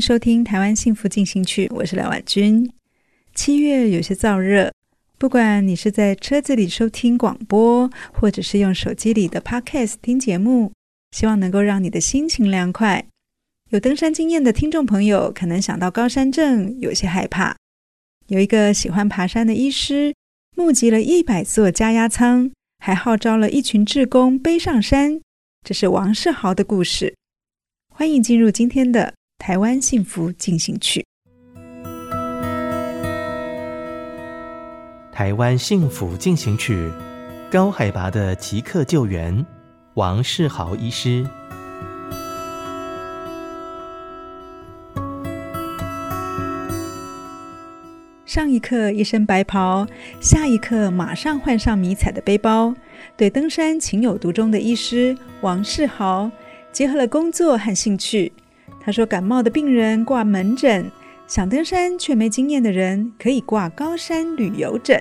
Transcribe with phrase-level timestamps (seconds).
[0.00, 2.72] 收听《台湾幸福进行曲》，我是廖婉君。
[3.34, 4.72] 七月有些燥热，
[5.18, 10.72] 不管你是在车子里收听广播，或者是用手机里的 Podcast 听节目，
[11.10, 13.04] 希望能够让你的心情凉快。
[13.68, 17.54] 有登山经验的听众朋友，可能想到高山症有些害怕。
[18.28, 20.14] 有一个喜欢爬山的医师，
[20.56, 25.20] 募集了一百座加压舱，还号召了一群志工背上山。
[25.62, 27.14] 这是王世豪的故事。
[27.92, 29.12] 欢迎进入今天的。
[29.40, 31.02] 台湾幸福进行曲。
[35.10, 36.90] 台湾幸福进行曲，
[37.50, 39.44] 高海拔的即刻救援，
[39.94, 41.26] 王世豪医师。
[48.26, 49.86] 上一刻一身白袍，
[50.20, 52.74] 下一刻马上换上迷彩的背包。
[53.16, 56.30] 对登山情有独钟的医师王世豪，
[56.70, 58.30] 结合了工作和兴趣。
[58.90, 60.90] 他说：“感冒的病人挂门诊，
[61.28, 65.00] 想登山却没经验的人可以挂高山旅游诊。”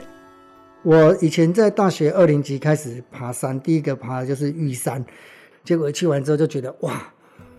[0.86, 5.03] 我以前在大学二年级开始爬山，第一个爬的就是玉山，
[5.63, 7.02] 结果去完之后就觉得哇，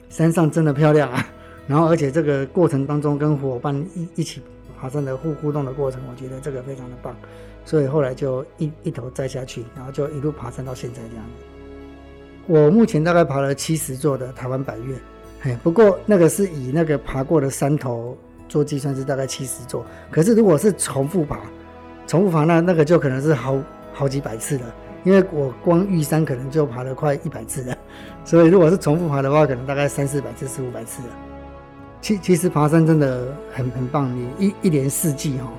[0.09, 1.27] 山上真的漂亮啊！
[1.67, 4.41] 然后而且这个过程当中跟伙伴一一起
[4.81, 7.17] 爬山的互互动的过程，我觉得这个非常的棒，
[7.65, 11.45] 所以后来就一一头栽下去，然后就一路爬山到现在这样子。
[12.47, 14.95] 我目前大概爬了七十座的台湾百岳。
[15.43, 18.17] 哎不过那个是以那个爬过的山头
[18.49, 19.85] 做计算，是大概七十座。
[20.11, 21.41] 可是如果是重复爬，
[22.07, 23.59] 重复爬那那个就可能是好
[23.93, 24.75] 好几百次了，
[25.05, 27.79] 因为我光玉山可能就爬了快一百次了。
[28.25, 31.09] 所以如果是重复爬的话，可能大概三四百次、四五百次了。
[32.03, 35.51] 其其实爬山真的很很棒，你一一年四季哈，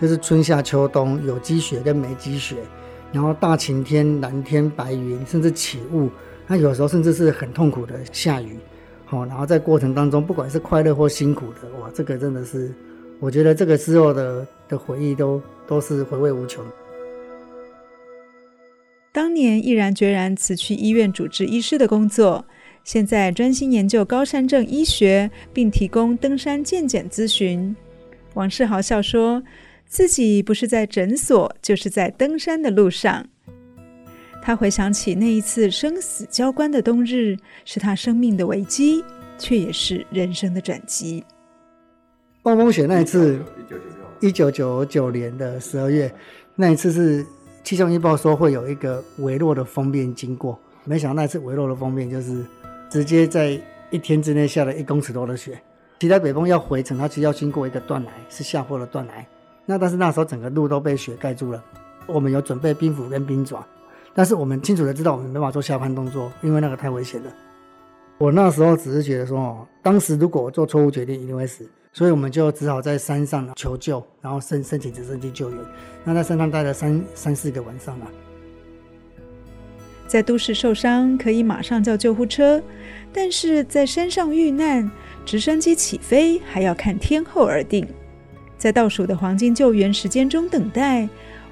[0.00, 2.56] 就是春夏秋冬有积雪跟没积雪，
[3.12, 6.08] 然后大晴天、蓝天白云，甚至起雾，
[6.46, 8.58] 那有时候甚至是很痛苦的下雨。
[9.10, 12.70] 好，然后在过程当中，不管是快乐或辛苦的，哇，这个真的是，
[13.18, 16.62] 我觉得这个之后的的回忆都都是回味无穷。
[19.10, 22.44] 当年毅然决然辞去医院主治医师的工作，
[22.84, 27.74] 现在专心研究高山症医学，并提供登山健检咨询。
[28.34, 29.42] 王世豪笑说，
[29.86, 33.26] 自己不是在诊所，就是在登山的路上。
[34.42, 39.04] 他回想起那一次生死交关的冬日，是他生命的危机，
[39.36, 41.22] 却也是人生的转机。
[42.42, 43.38] 暴风雪那一次，
[44.20, 46.10] 一九九九年的十二月，
[46.54, 47.26] 那一次是
[47.62, 52.42] 气象预报说会有一个微弱的锋面经过，没想到那次微弱的锋面就是
[52.88, 53.60] 直接在
[53.90, 55.60] 一天之内下了一公尺多的雪。
[56.00, 59.26] 其他北风要回程，它其实要经过一个断崖，是下坡的断崖。
[59.66, 61.62] 那但是那时候整个路都被雪盖住了，
[62.06, 63.66] 我们有准备冰斧跟冰爪。
[64.18, 67.32] 但是我们清楚的知道，我们没法做下攀动作，因为那个太危险了。
[68.18, 75.58] 我那时候只是觉得说，哦，当时如果我做错误决定，一定会死，所以我们就只好在山上求救，然后申申请直升机救援。
[76.02, 78.06] 那在山上待了三三四个晚上了。
[80.08, 82.60] 在都市受伤可以马上叫救护车，
[83.12, 84.90] 但是在山上遇难，
[85.24, 87.86] 直升机起飞还要看天候而定。
[88.56, 91.08] 在倒数的黄金救援时间中等待。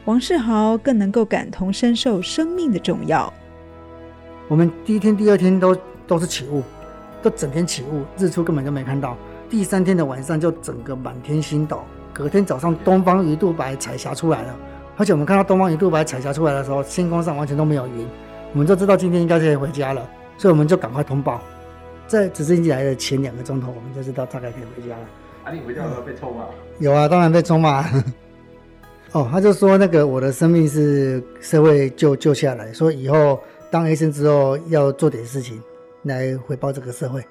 [0.06, 3.32] 王世豪更能够感同身受生命的重要。
[4.46, 5.76] 我们第一天、第二天都
[6.06, 6.62] 都是起雾，
[7.20, 9.16] 都整天起雾，日出根本就没看到。
[9.50, 11.82] 第三天的晚上就整个满天星斗。
[12.12, 14.56] 隔天早上东方鱼肚白彩霞出来了，
[14.96, 18.06] 而且我们看到东方鱼肚白彩霞出来的时候，星空上完全都没有云，
[18.52, 20.08] 我们就知道今天应该可以回家了，
[20.38, 21.40] 所以我们就赶快通报。
[22.06, 25.02] 在直升机来的前两个钟头，我们就知道大概可以回家了。
[25.42, 26.44] 啊，你回家有没有被抽吗？
[26.78, 27.84] 有啊，当然被抽嘛。
[29.16, 33.40] 哦，他就说那个我的生命是社会救救下来，说以后
[33.70, 35.58] 当医生之后要做点事情
[36.02, 37.24] 来回报这个社会。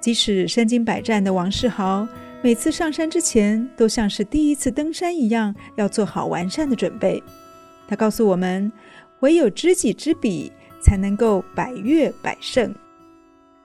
[0.00, 2.08] 即使身经百战的王世豪，
[2.42, 7.22] 每次上山之前都像是第一次登山一样，要做好完善的准备。
[7.86, 8.72] 他告诉我们，
[9.20, 10.50] 唯有知己知彼，
[10.82, 12.74] 才能够百越百胜。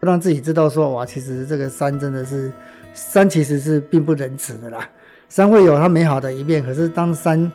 [0.06, 2.52] 让自己知道说，哇，其实这个山真的是，
[2.94, 4.90] 山其实是并不仁慈的啦。
[5.30, 7.52] 山会有它美好的一面，可是当山，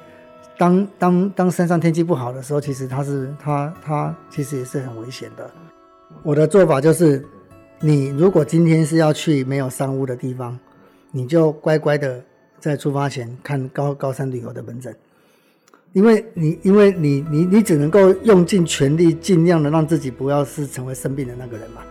[0.56, 5.50] 当当当山上天气不好的时候，其实它是它它其实也是很危险的。
[6.22, 7.22] 我的做法就是，
[7.80, 10.58] 你如果今天是要去没有山屋的地方，
[11.10, 12.22] 你就乖乖的
[12.60, 14.94] 在出发前看高高山旅游的门诊，
[15.92, 21.82] 因为你因为你你你只能够用尽全力，尽量的让自己不要是成为生病的那个人嘛。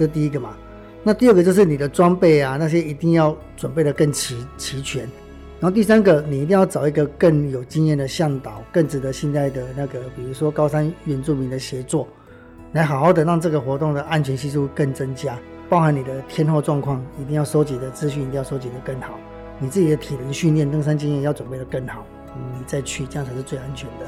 [0.00, 0.56] 这第一个嘛，
[1.02, 5.02] 那第二个就是你的装备啊，那些一定要准备得更齐齐全。
[5.60, 12.08] 然后第三个，你一定要找一个更有经验的向导，更值得信赖的那个，比如说高山原住民的协作，
[12.72, 15.38] 来好好的让这个活动的安全系数更增加。
[15.68, 19.20] 包含你的天候状况，一定要收集的资讯一定要收集得更好。
[19.58, 22.06] 你自己的体能训练、登山经验要准备得更好，
[22.56, 24.06] 你再去，这样才是最安全的。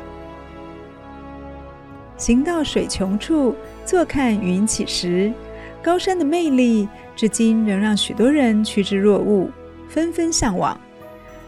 [2.17, 3.55] 行到水穷处，
[3.85, 5.31] 坐看云起时。
[5.82, 9.50] 高山的魅力，至今仍让许多人趋之若鹜，
[9.88, 10.79] 纷纷向往。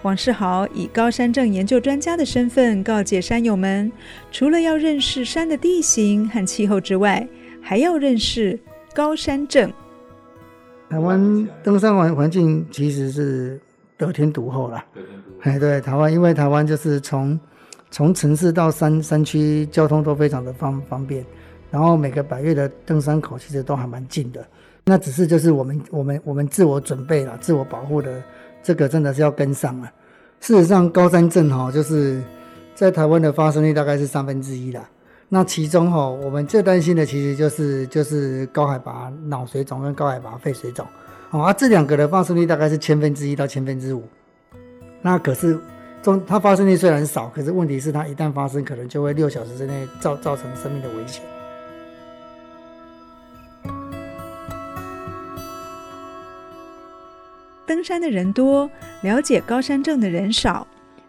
[0.02, 3.90] 王世豪以高山症研究专家的身份告诫山友们：
[4.32, 7.26] 除了要认识山的地形和气候之外，
[7.62, 8.58] 还要认识
[8.92, 9.72] 高山症。
[10.90, 13.58] 台湾登山环环境其实是
[13.96, 14.84] 得天独厚啦。
[15.42, 17.38] 哎，对，台湾因为台湾就是从
[17.90, 21.24] 从城市到山山区交通都非常的方方便。
[21.74, 24.46] 然后每个百岳的登山口其实都还蛮近的，
[24.84, 28.22] 那只是就是我们我们我们自我准备了、自我保护的
[28.62, 29.90] 这个真的是要跟上了。
[30.40, 32.22] 事实上，高山症哈就是
[32.76, 34.88] 在台湾的发生率大概是三分之一啦。
[35.28, 40.86] 那其中哈我们最担心的其实就是就是高海拔脑水肿跟高海拔肺水肿，
[41.30, 44.04] 哦啊这两个的发生率大概是千分之一到千分之五。
[45.02, 45.58] 那可是
[46.04, 51.20] 中它发生率虽然少，可是问题是它一旦发生，可能就会六小时之内造造成生命的危险。
[57.74, 58.70] 登山的人多，
[59.02, 60.64] 了解高山症的人少。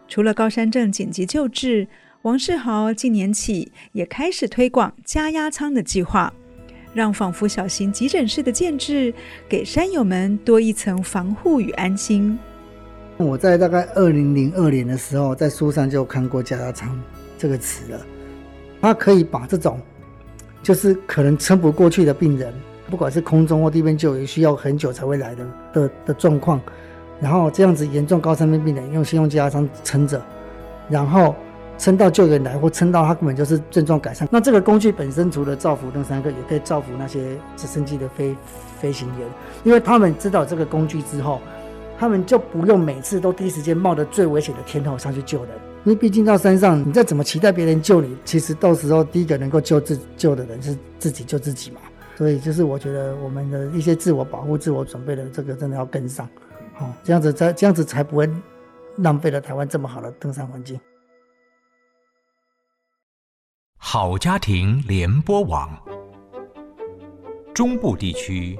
[0.08, 1.88] 除了高山症紧急救治，
[2.24, 6.34] 王世豪近年起也开始推广加压舱的计划，
[6.92, 9.14] 让仿佛小型急诊室的建制，
[9.48, 12.36] 给山友们多一层防护与安心。
[13.18, 17.00] 我在大概二零零二年的时候，在书上就看过加压舱
[17.38, 18.04] 这个词了。
[18.82, 19.80] 它可以把这种
[20.64, 22.52] 就是可能撑不过去的病人。
[22.90, 26.62] 不管是空中或地面救援，需要很久才会来的的的状况，
[27.20, 30.22] 然后这样子严重高山病病人用先用加压舱撑着，
[30.90, 31.36] 然后
[31.78, 34.28] 撑到救援来或撑到他根本就是症状改善。
[34.32, 38.36] 那这个工具本身除了造福登山客，也可以造福那些直升机的飞
[38.80, 39.28] 飞行员，
[39.64, 41.42] 因为他们知道这个工具之后，
[41.98, 45.50] 他们就不用每次都第一时间冒着最危险的天候上去救人。
[45.86, 51.80] 因为毕竟到山上，你再怎么期待别人救你，其实到时候第一个能够救自救的人是自己救自己嘛。
[52.18, 56.28] 所以，就是我觉得我们的一些自我保护、自我准备的这个，真的要跟上，
[56.74, 58.30] 好，这样子才这样子才不会
[58.98, 60.80] 浪费了台湾这么好的登山环境。
[63.78, 65.70] 好家庭联播网，
[67.54, 68.58] 中部地区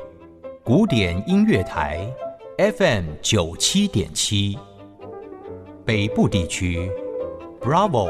[0.64, 2.14] 古典音乐台
[2.58, 4.60] FM 九七点七，
[5.86, 6.92] 北部地区
[7.62, 8.08] Bravo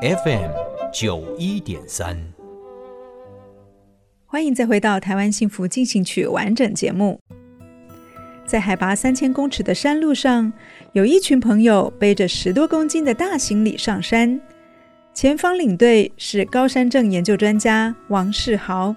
[0.00, 0.50] FM
[0.92, 2.37] 九一点三。
[4.38, 7.20] 欢迎再回到《台湾幸福进行曲》完整节目。
[8.46, 10.52] 在海拔三千公尺的山路上，
[10.92, 14.40] 有一群朋友背着十多公斤的大行李上山。
[15.12, 18.94] 前方领队是高山症研究专家王世豪。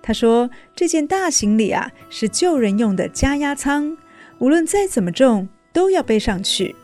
[0.00, 3.94] 他说：“这件大行李啊，是救人用的加压舱，
[4.38, 6.74] 无论再怎么重，都要背上去。”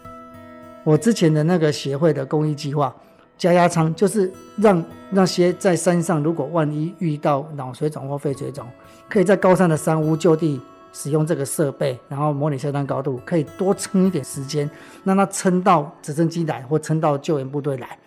[0.84, 2.94] 我之前的那个协会的公益计划。
[3.38, 8.66] 加压舱就是让那些在山上，如果万一遇到脑水肿或肺水肿，
[9.08, 10.60] 可以在高山的山屋就地
[10.92, 14.68] 使用这个设备，然后模拟下山高度，可以多撑一点时间，
[15.04, 17.98] 让他撑到直升机来或撑到救援部队来，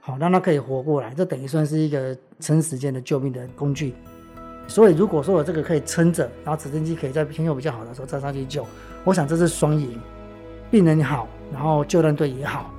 [0.00, 3.94] 好，让他可以活过来，这等于算是一个撑时间的救命的工具。
[4.66, 8.66] 所以如果说我这个可以撑着，然后直升机可以在天气比较好的时候再上去救，
[9.04, 10.00] 我想这是双赢，
[10.70, 12.70] 病人好，然后救援队也好。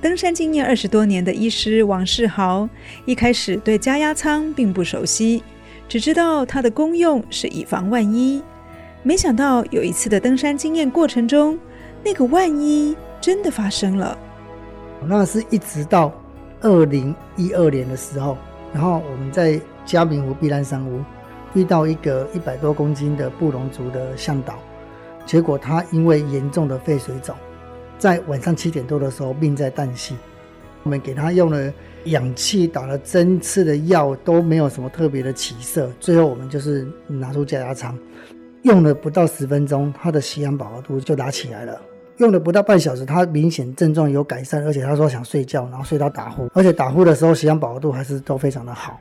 [0.00, 2.66] 登山经验二十多年的医师王世豪，
[3.04, 5.42] 一开始对加压舱并不熟悉，
[5.86, 8.42] 只知道它的功用是以防万一。
[9.02, 11.58] 没想到有一次的登山经验过程中，
[12.02, 14.16] 那个万一真的发生了。
[15.06, 16.10] 那是一直到
[16.62, 18.38] 二零一二年的时候，
[18.72, 21.02] 然后我们在嘉明湖避难山屋，
[21.52, 24.58] 遇到一个一百多公斤的布隆族的向导，
[25.26, 27.36] 结果他因为严重的肺水肿，
[28.00, 30.16] 在晚上七点多的时候命在旦夕。
[30.82, 31.70] 我们给他用了
[32.04, 35.90] 氧气、打了针、吃的药，都没有什么特别的起色。
[36.00, 37.96] 最后我们就是拿出加压舱，
[38.62, 41.78] 用了不到十分钟，他的血氧饱和度就打起来了。
[42.16, 48.98] 用了不到半小时，他明显症状有改善，而且他说想睡觉，然后睡到打呼，而且打呼的时候血氧饱和度还是都非常的好。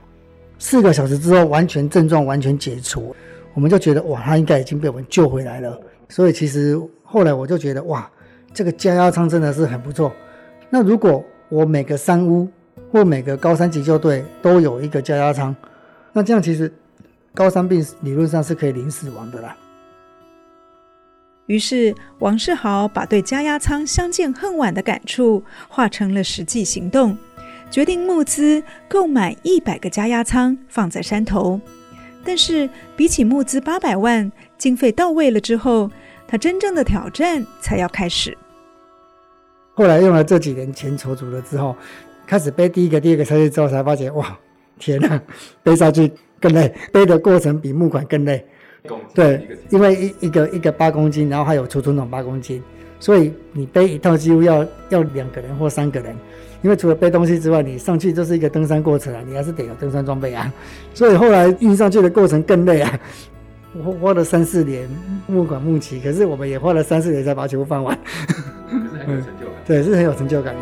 [0.58, 3.16] 四个小时之后，完全症状完全解除，
[3.54, 5.80] 我们就觉得哇，他应该已经被我们救回来了。
[6.10, 8.10] 所以其实后来我就觉得哇，
[8.54, 10.12] 这个加压舱真的是很不错。
[10.70, 12.48] 那如果我每个山屋
[12.92, 15.56] 或每个高山急救队都有一个加压舱，
[16.14, 16.72] 那这样其实
[17.34, 19.56] 高山病理论上是可以零死亡的啦。
[21.48, 27.18] 于是王世豪把对加压舱相见恨晚的感触化成了实际行动。
[27.72, 31.62] 决定募资购买一百个加压舱放在山头，
[32.26, 35.92] 但是比起募资八百万，经费到位了之后，
[36.30, 38.38] 他真正的挑战才要开始。
[39.74, 41.76] 后来用了这几年钱筹足了之后，
[42.28, 44.38] 开始背第一个、第二个车去之后，才发现哇，
[44.78, 45.20] 天哪，
[45.64, 48.46] 背上去更累，背的过程比木款更累。
[49.14, 52.62] 对，因为一一个一个八公斤，然后还有储存桶八公斤，
[53.00, 56.16] 所以你背一套几乎要要两个人或三个人。
[56.62, 60.54] 因为除了背东西之外，你上去就是一个登山过程啊，你还是得有登山装备啊，
[60.94, 63.00] 所以后来运上去的过程更累啊。
[63.72, 64.90] 我花了三四年
[65.28, 67.98] 募款募齐，可是我们也花了三四年才把全部放完。
[68.68, 69.56] 可是很有成就感。
[69.66, 70.62] 对，是很有成就感的。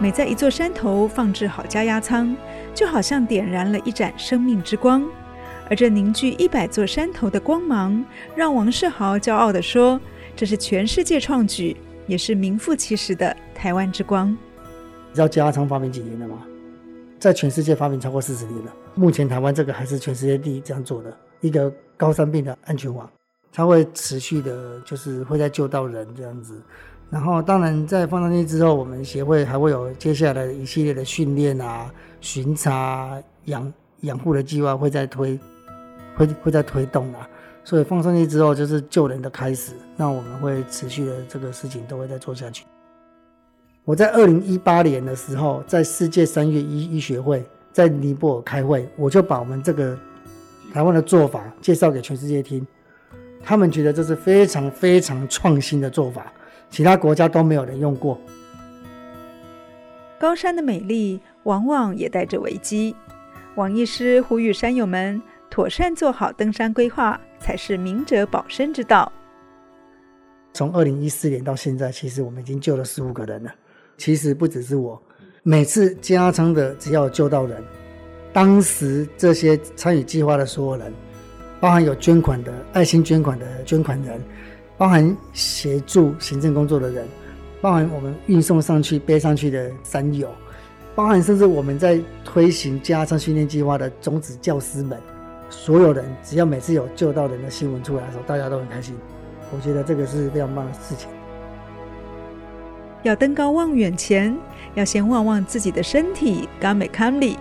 [0.00, 2.36] 每在一座山头放置好加压舱，
[2.74, 5.02] 就好像点燃了一盏生命之光，
[5.70, 9.98] 而这凝聚一百座山头的光芒，让王世豪骄傲地说
[10.36, 11.76] ：“这是全世界创举，
[12.06, 14.30] 也是名副其实的台湾之光。”
[15.10, 16.44] 你知道加仓发明几年了吗？
[17.20, 18.74] 在全世界发明超过四十年了。
[18.94, 23.08] 目前台湾这个还是全世界第一这样做的一个高山病的安全网，
[23.52, 26.60] 它会持续的，就是会再救到人这样子。
[27.10, 31.90] 然后，当然在放上去之后，我们协会还会有接下来一系列的训练啊。
[32.20, 35.38] 巡查养养护的计划会在推，
[36.16, 37.28] 会会在推动啊，
[37.64, 39.72] 所以放上去之后就是救人的开始。
[39.96, 42.64] 那我们会持续的这个事情都会再做下去。
[43.84, 49.98] 我在二零一八年的时候，在世界山岳医医学会在尼泊尔开会，我就把我们这个
[50.72, 52.64] 台湾的做法介绍给全世界听，
[53.42, 56.32] 他们觉得这是非常非常创新的做法，
[56.70, 58.18] 其他国家都没有人用过。
[60.20, 61.20] 高山的美丽。
[61.44, 62.96] 往往也带着危机。
[63.54, 69.12] 王医师呼吁山友们妥善做好登山规划，才是明哲保身之道。
[70.54, 73.52] 从二零一四年到现在，其实我们已经救了十五个人了。
[73.98, 75.00] 其实不只是我，
[75.42, 77.62] 每次加仓的只要救到人，
[78.32, 80.90] 当时这些参与计划的所有人，
[81.60, 84.18] 包含有捐款的爱心捐款的捐款人，
[84.78, 87.06] 包含协助行政工作的人，
[87.60, 90.30] 包含我们运送上去背上去的山友。
[90.94, 94.98] 包含甚至我们在推行加仓训练计划的种子教师们，
[95.54, 98.94] 所有人只要每次有救到人的新闻出来的时候，大家都很开心。
[99.54, 101.08] 我觉得这个是非常棒的事情。
[103.02, 104.36] 要登高望远前，
[104.74, 106.48] 要先望望自己的身体。
[106.60, 107.38] 刚美康里，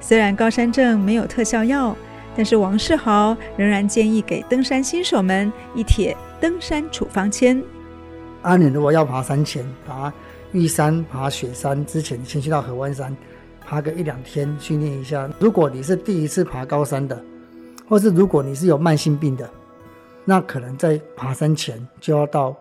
[0.00, 1.96] 虽然高山症没有特效药，
[2.34, 7.62] 但是王世豪仍然建议给登山新手们一帖登山处方签。
[8.42, 10.12] 阿你如果要爬山前，爬。
[10.52, 13.14] 玉山爬雪山之前，先去到合湾山
[13.66, 15.28] 爬个一两天，训练一下。
[15.38, 17.22] 如果你是第一次爬高山的，
[17.88, 19.48] 或是如果你是有慢性病的，
[20.24, 22.54] 那可能在爬山前就要到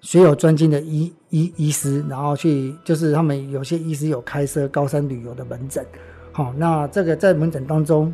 [0.00, 5.84] 学有专精的医医医师，然后去就是他们有些医师有开设高山旅游的门诊。
[6.32, 8.12] 好，那这个在门诊当中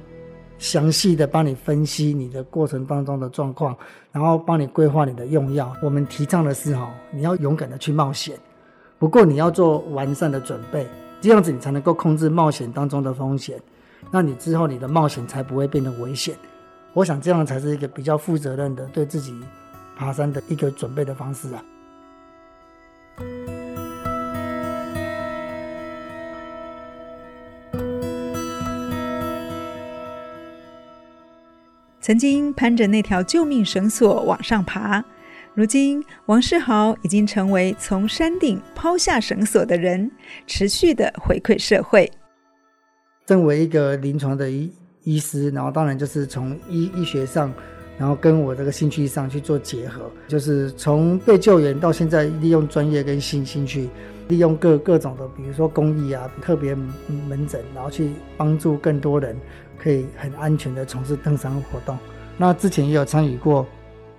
[0.58, 3.76] 详细的帮你分析你的过程当中的状况，
[4.12, 5.74] 然后帮你规划你的用药。
[5.82, 8.36] 我们提倡的是哈，你要勇敢的去冒险。
[8.98, 10.86] 不过你要做完善的准备，
[11.20, 13.60] 这样子你才能够控制冒险当中的风险，
[14.10, 16.34] 那你之后你的冒险才不会变得危险。
[16.92, 19.34] 我想这样才是一个比较负责任的对自己
[19.96, 21.64] 爬山的一个准备的方式啊。
[32.00, 35.02] 曾经攀着那条救命绳索往上爬。
[35.54, 40.10] 如今，王世豪已经成为从山顶抛下绳索的人，
[40.46, 42.10] 持续的回馈社会。
[43.26, 44.70] 身为一个临床的医
[45.04, 47.52] 医师，然后当然就是从医医学上
[47.98, 53.88] 然后跟我这个兴趣上去做结合，就是从被救援到现在，利用专业跟兴兴趣，
[54.28, 59.36] 利用各各种的，比如说公益啊，特别门诊，然后去帮助更多人
[59.78, 61.96] 可以很安全的从事登山活动。
[62.36, 63.66] 那之前也有参与过，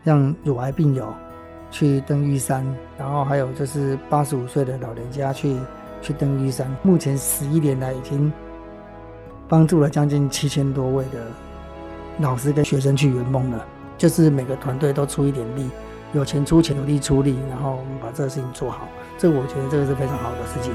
[0.04, 1.14] 让乳癌病友
[1.72, 2.66] 去登玉山，
[2.98, 5.56] 然后还有就是八十五岁的老人家去
[6.02, 6.74] 去登玉山。
[6.84, 8.32] 目前十一年来已经
[9.54, 11.28] 帮助了将近七千多位的
[12.22, 13.64] 老师跟学生去圆梦了。
[14.00, 15.70] 就是每个团队都出一点力，
[16.12, 18.88] 有钱出钱，有力出力，然后我们把这个事情做好。
[19.16, 20.74] 这我觉得这个是非常好的事情。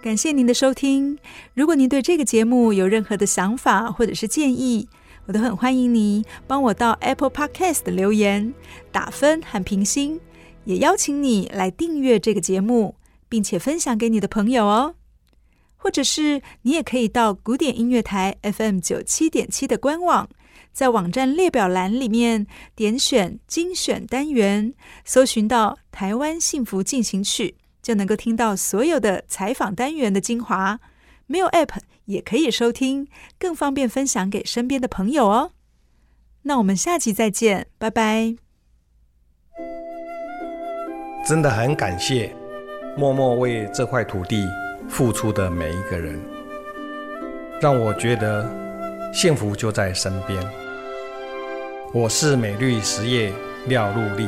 [0.00, 1.18] 感谢您的收听。
[1.54, 4.88] 如果您对这个节目有任何的想法或者是建议，
[5.26, 8.54] 我都很欢迎你帮我到 Apple Podcast 的留言、
[8.92, 10.20] 打分和评星，
[10.64, 12.94] 也邀请你来订阅这个节目，
[13.28, 14.94] 并且分享给你的朋友哦。
[15.76, 20.28] 或者是你也可以到古典音乐台 FM 九七点七的官网，
[20.72, 24.74] 在网站列表栏里面点选精选单元，
[25.04, 30.80] 搜寻到《台湾幸福进行曲》，就能够听到所有的采访单元的精华。
[31.28, 31.78] 没有 App。
[32.08, 33.06] 也可以收听，
[33.38, 35.50] 更方便分享给身边的朋友哦。
[36.44, 38.34] 那我们下期再见，拜拜。
[41.26, 42.34] 真的很感谢
[42.96, 44.48] 默默为这块土地
[44.88, 46.18] 付出的每一个人，
[47.60, 48.50] 让我觉得
[49.12, 50.42] 幸福就在身边。
[51.92, 53.30] 我是美绿实业
[53.66, 54.26] 廖陆立，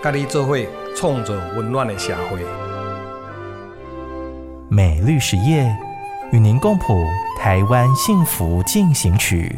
[0.00, 2.38] 咖喱做会冲着温暖的社会。
[4.70, 5.76] 美绿实业。
[6.32, 7.04] 与您共谱
[7.38, 9.56] 台湾幸福进行曲。